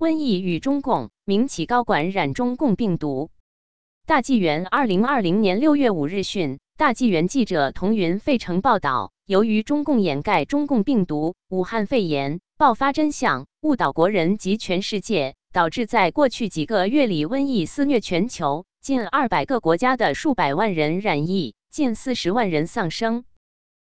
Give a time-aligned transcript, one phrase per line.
[0.00, 3.28] 瘟疫与中共，民企高管染中共病毒。
[4.06, 23.24] 大纪元二零二零年六月五日讯，大纪元记者童云费城报道，由于中共掩盖中共病毒武汉肺炎爆发真相，误导国人及全世界，导致在过去几个月里瘟疫肆虐全球，近二百个国家的数百万人染疫，近四十万人丧生。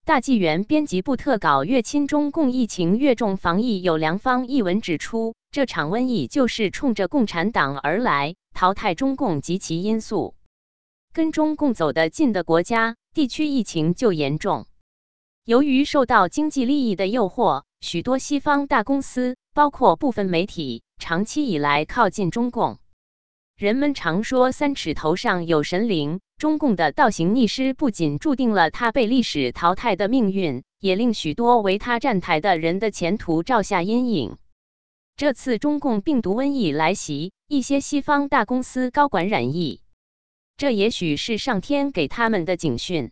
[0.05, 10.35] 大纪元编辑部特稿《越亲中共疫情越重防疫有良方》一文指出，这场瘟疫就是冲着共产党而来，淘汰中共及其因素。
[11.13, 14.65] 跟中共走得近的国家地区疫情就严重。
[15.45, 22.77] 由于受到经济利益的诱惑，许多西方大公司，包括部分媒体，长期以来靠近中共。
[23.55, 26.19] 人们常说“三尺头上有神灵”。
[26.37, 34.37] 中共的倒行逆施不仅注定了他被历史淘汰的命运，也令许多为他站台的人的前途照下阴影。
[35.15, 39.81] 这次中共病毒瘟疫来袭，一些西方大公司高管染疫，
[40.57, 43.11] 这也许是上天给他们的警讯。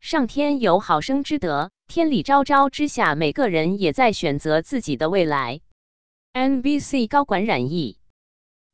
[0.00, 5.60] 上天有好生之德，天理昭昭之下，每个人也在选择自己的未来。
[6.34, 7.98] NBC 高管染疫。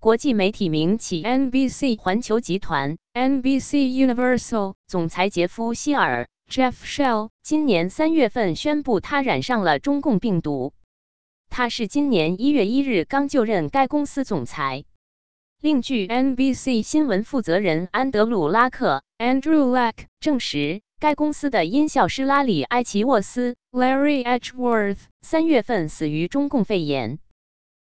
[0.01, 3.75] 国际媒体名企 NBC 环球集团 （NBC
[4.07, 10.73] Universal） 总裁杰夫·希尔 （Jeff Shell） 今年三月份宣布，他染上了中共病毒。
[11.51, 14.84] 他是今年一月一日刚就任该公司总裁。
[15.61, 27.19] 另据 NBC 新闻负责人安德鲁·拉克 （Andrew Lack） 证实，该公司的音效师拉里·埃奇沃斯 （Larry Edgeworth） 三月份死于中共肺炎。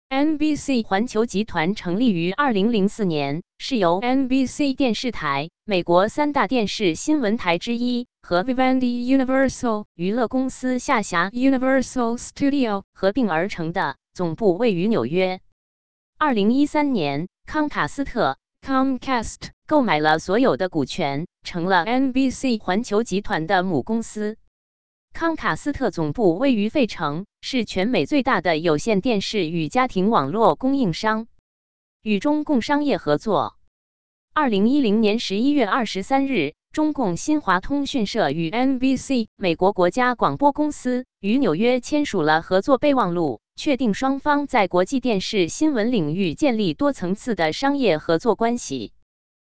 [0.09, 15.41] NBC 环球集团成立于2004年，是由 NBC 电视台（美国三大电视新闻台之一）和 Vivendi Universal 娱乐公司下辖 Universal Studio 合并而成的，总部位于纽约。
[16.19, 24.38] 2013年，康卡斯特 （Comcast） 购买了所有的股权，成了 NBC 环球集团的母公司。
[25.17, 31.25] 康卡斯特总部位于费城，是全美最大的有线电视与家庭网络供应商，
[32.03, 33.55] 与中共商业合作。
[34.35, 48.94] 二零一零年十一月二十三日，中共新华通讯社与 NBC 美国国家广播公司与纽约签署了合作备忘录，确定双方在国际电视新闻领域建立多层次的商业合作关系。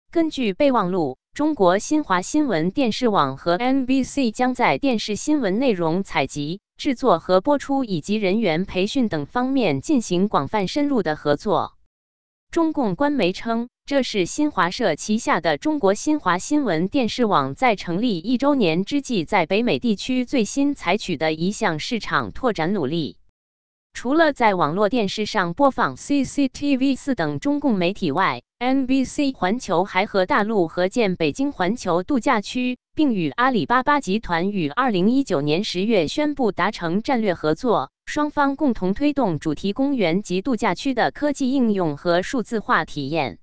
[0.10, 1.18] 根据备忘录。
[1.40, 11.78] 中国新华新闻电视网和 NBC 将在电视新闻内容采集、制作和播出以及人员培训等方面进行广泛深入的合作。
[12.52, 23.16] 中共官媒称，这是新华社旗下的中国新华新闻电视网在成立一周年之际，在北美地区最新采取的一项市场拓展努力。
[24.02, 43.40] 除了在网络电视上播放 CCTV 四等中共媒体外，NBC 环球还和大陆合建北京环球度假区，并与阿里巴巴集团于2019年10月宣布达成战略合作，双方共同推动主题公园及度假区的科技应用和数字化体验。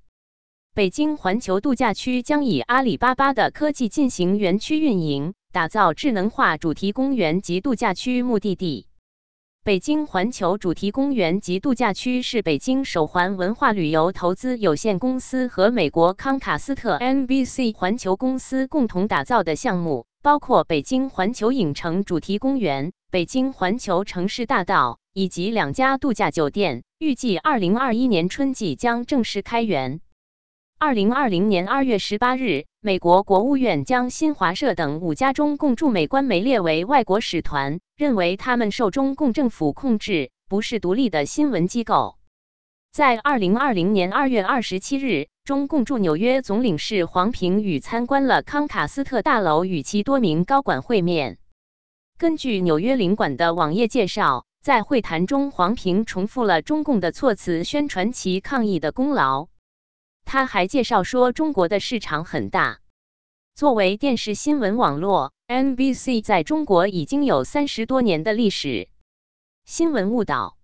[0.74, 8.86] 北京环球度假区将以阿里巴巴的科技进行园区运营，打造智能化主题公园及度假区目的地。
[9.66, 26.84] 北京环球主题公园及度假区是北京首环文化旅游投资有限公司和美国康卡斯特 （NBC） 环球公司共同打造的项目，包括北京环球影城主题公园、北京环球城市大道以及两家度假酒店。
[27.00, 29.98] 预计二零二一年春季将正式开园。
[30.78, 42.18] 二零二零年二月十八日，美国国务院将新华社等五家中共驻美官媒列为外国使团，认为他们受中共政府控制，不是独立的新闻机构。
[42.92, 51.38] 在二零二零年二月二十七日，中共驻纽约总领事黄平与参观了康卡斯特大楼，与其多名高管会面。
[52.18, 59.48] 根据纽约领馆的网页介绍，在会谈中，黄平重复了中共的措辞，宣传其抗议的功劳。
[60.26, 62.80] 他还介绍说，中国的市场很大。
[63.56, 68.90] 作为电视新闻网络，NBC 在中国已经有三十多年的历史。
[69.64, 70.58] 新闻误导。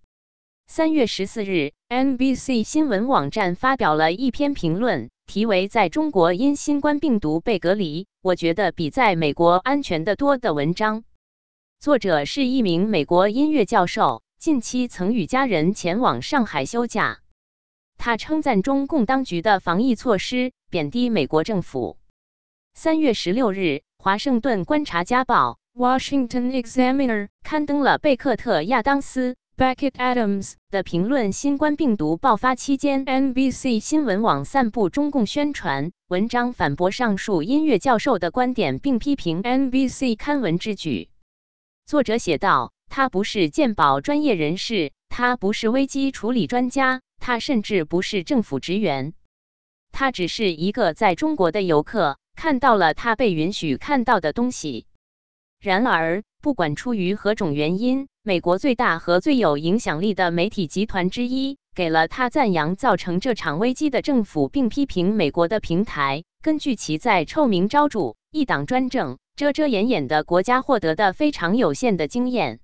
[0.67, 11.03] 三月十四日，NBC 新闻网站发表了一篇评论，题为《在中国因新冠病毒被隔离，我觉得比在美国安全的多》的文章。
[11.81, 17.21] 作者是一名美国音乐教授，近期曾与家人前往上海休假。
[17.97, 21.97] 他称赞中共当局的防疫措施，贬低美国政府。
[22.74, 23.58] 三月十六日，
[23.98, 41.08] 《华盛顿观察家报》（Washington Examiner） 刊登了贝克特·亚当斯 Beckett Adams 的评论：新冠病毒爆发期间，NBC 新闻网散布中共宣传文章，反驳上述音乐教授的观点，并批评 NBC 刊文之举。
[41.86, 49.12] 作者写道：“他不是鉴宝专业人士，他不是危机处理专家，他甚至不是政府职员，
[49.92, 54.87] 他只是一个在中国的游客，看到了他被允许看到的东西。
[55.61, 72.61] 然而，不管出于何种原因。”美国最大和最有影响力的媒体集团之一给了他赞扬造成这场危机的政府，并批评美国的平台根据其在臭名昭著、一党专政、遮遮掩掩的国家获得的非常有限的经验。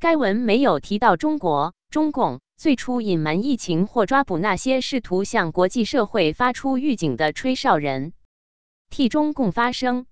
[0.00, 8.14] 该文没有提到中国、中共最初隐瞒疫情或抓捕那些试图向国际社会发出预警的吹哨人，
[8.92, 10.04] 替中共发声。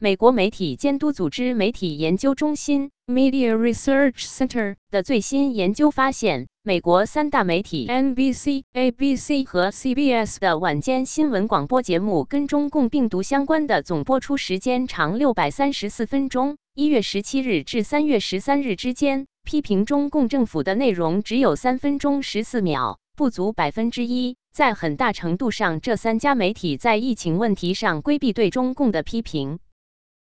[0.00, 16.56] 美国媒体监督组织媒体研究中心 （Media Research Center） 的最新研究发现，美国三大媒体 NBC、ABC 和 CBS 的晚间新闻广播节目跟中共病毒相关的总播出时间长六百三十四分钟。
[16.74, 24.36] 一月十七日至三月十三日之间，批评中共政府的内容只有三分钟十四秒，不足百分之一。
[24.58, 29.60] 在很大程度上，这三家媒体在疫情问题上规避对中共的批评。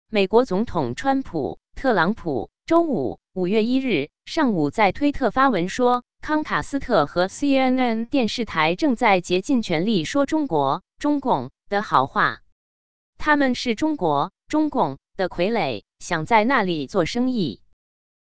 [0.09, 12.39] 美国总统川普特朗普周五五月一日上午在推特发文说，康卡斯特和 CNN 电视台正在竭尽全力说中国、中共的好话。
[13.17, 17.59] 他们是中国、中共的傀儡，想在那里做生意。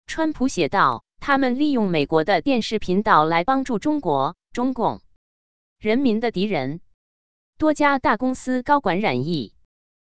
[0.07, 4.99] 川普写道：“他们利用美国的电视频道来帮助中国、中共
[5.81, 6.79] 人民的敌人。”
[7.57, 9.55] 多家大公司高管染疫。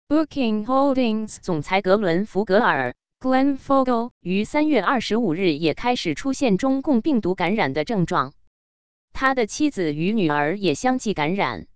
[0.09, 8.33] Booking Holdings 总裁格伦·福格尔 （Glenn Fogel） 于三月二十五日也开始出现中共病毒感染的症状，
[9.13, 11.69] 他的妻子与女儿也相继感染。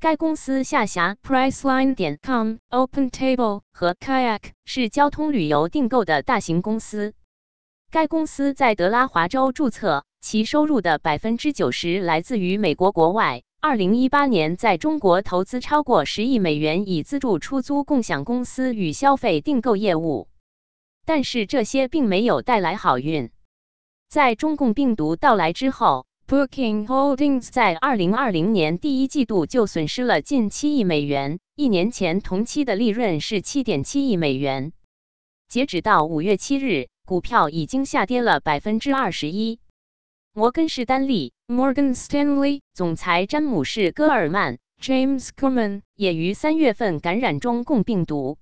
[0.00, 7.14] 该公司下辖 Priceline 点 com、OpenTable 和 Kayak，是交通旅游订购的大型公司。
[7.90, 13.42] 该公司在德拉华州注册，其收入的百分之九十来自于美国国外。
[13.60, 20.28] 二零一八年，在中国投资超过十亿美元，以资助出租共享公司与消费订购业务。
[21.04, 23.30] 但是这些并没有带来好运。
[24.08, 34.72] 在中共病毒到来之后，Booking Holdings 在二零二零年第一季度就损失了近七亿美元，一年前同期的利润是七点七亿美元。
[35.50, 39.60] 截止到五月七日，股票已经下跌了百分之二十一。
[40.36, 48.36] 摩根士丹利 （Morgan Stanley） 总裁詹姆士·戈尔曼 （James Gorman） 也于三月份感染中共病毒。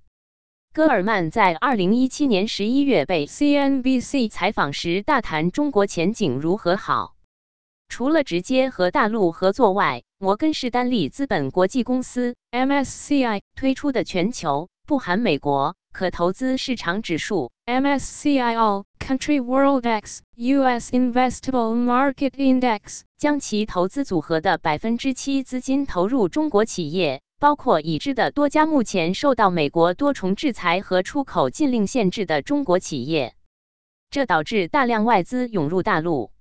[0.73, 7.13] 戈尔曼在二零一七年十一月被 CNBC 采访时大谈中国前景如何好。
[7.89, 33.35] 除了直接和大陆合作外，摩根士丹利资本国际公司 （MSCI） 推出的全球（不含美国）可投资市场指数 MSCI All Country World X US Investable Market Index 将其投资组合的百分之七资金投入中国企业，包括已知的多家目前受到美国多重制裁和出口禁令限制的中国企业，
[34.09, 36.31] 这导致大量外资涌入大陆。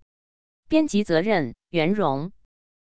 [0.69, 2.31] 编辑责任：袁荣。